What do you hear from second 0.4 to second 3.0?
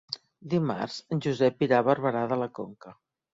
Dimarts en Josep irà a Barberà de la Conca.